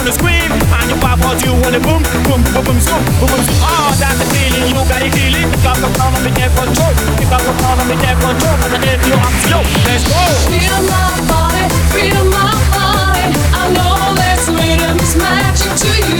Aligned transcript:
wanna 0.00 0.12
scream. 0.12 0.48
And 0.48 0.88
your 0.88 0.98
pop 0.98 1.20
you 1.44 1.52
wanna 1.60 1.80
boom 1.80 2.00
Boom, 2.24 2.40
boom, 2.40 2.64
boom, 2.64 2.78
boom, 2.80 3.04
boom, 3.20 3.28
boom 3.28 3.42
Oh, 3.60 3.68
ah, 3.68 3.92
that's 4.00 4.16
the 4.16 4.24
feeling, 4.32 4.64
you 4.72 4.74
gotta 4.88 5.10
feel 5.12 5.36
the 6.24 6.32
control 6.56 6.92
the 7.92 7.96
control 8.24 8.56
And 8.64 8.80
you 9.04 9.16
slow, 9.44 9.62
let's 9.84 10.04
go. 10.08 10.16
My 10.88 11.12
body, 11.28 11.68
feel 11.92 12.24
my 12.32 12.48
body. 12.72 13.28
I 13.52 13.68
know 13.76 14.16
this 14.16 14.48
rhythm 14.48 14.96
is 14.96 15.14
magic 15.16 15.72
to 15.84 15.90
you. 16.08 16.19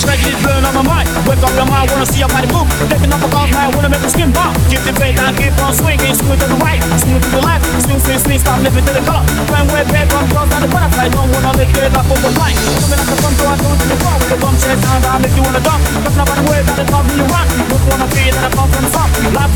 Prejudice, 0.00 0.32
prejudice, 0.32 0.40
blowing 0.40 0.64
on 0.64 0.74
my 0.80 0.84
mind. 0.84 1.08
Wake 1.28 1.44
up 1.44 1.52
your 1.52 1.68
mind, 1.68 1.90
wanna 1.92 2.08
see 2.08 2.20
your 2.20 2.32
body 2.32 2.48
move. 2.48 2.68
Taking 2.88 3.12
up 3.12 3.20
a 3.20 3.28
call, 3.28 3.46
man, 3.52 3.68
wanna 3.76 3.90
make 3.92 4.00
the 4.00 4.08
skin 4.08 4.32
pop. 4.32 4.56
Keep 4.72 4.80
the 4.88 4.94
faith 4.96 5.20
and 5.20 5.36
keep 5.36 5.52
on 5.60 5.76
swinging. 5.76 6.14
Smooth 6.16 6.40
to 6.40 6.46
the 6.48 6.56
right, 6.56 6.80
smooth 7.04 7.20
to 7.20 7.30
the 7.36 7.42
left. 7.44 7.64
Swing, 7.84 8.00
swing, 8.00 8.20
swing, 8.20 8.40
stop 8.40 8.58
living 8.64 8.84
to 8.84 8.92
the 8.96 9.04
color. 9.04 9.24
When 9.52 9.68
we're 9.68 9.84
back, 9.92 10.08
I'm 10.08 10.24
close 10.32 10.48
down 10.48 10.62
the 10.64 10.68
butterfly. 10.72 11.08
Don't 11.12 11.28
wanna 11.28 11.52
make 11.52 11.76
it 11.76 11.92
up 11.92 12.08
over 12.08 12.32
line. 12.40 12.56
Coming 12.80 12.96
up 12.96 13.08
the 13.12 13.16
front 13.20 13.36
door, 13.36 13.52
I 13.52 13.56
do 13.60 13.68
it 13.68 13.76
to 13.76 13.86
the 13.92 13.96
floor. 14.00 14.16
With 14.20 14.30
the 14.32 14.38
bum 14.40 14.54
chest 14.56 14.80
down, 14.80 15.04
I 15.04 15.18
make 15.20 15.36
you 15.36 15.44
wanna 15.44 15.60
jump. 15.60 15.80
Cause 15.84 16.16
nobody 16.16 16.42
way 16.48 16.60
that 16.64 16.80
it's 16.80 16.90
me 16.90 17.12
you 17.20 17.26
run. 17.28 17.46
Just 17.68 17.84
wanna 17.84 18.08
feel 18.08 18.32
that 18.32 18.44
I 18.48 18.50
come 18.56 18.70
from 18.72 18.84
the 18.88 18.92
top. 18.96 19.08
Life 19.36 19.52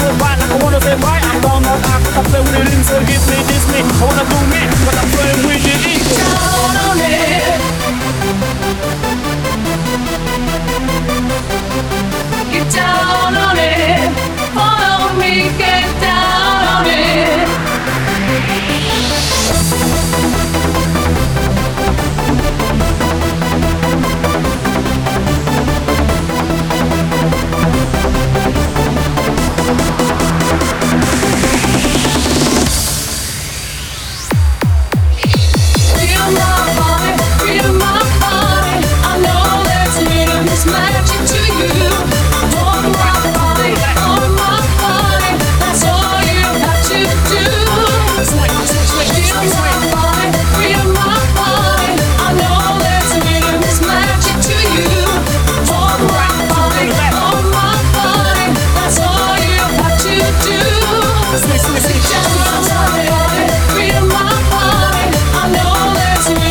Read 63.76 64.02
my 64.08 64.30
I 65.36 65.50
know 65.52 65.74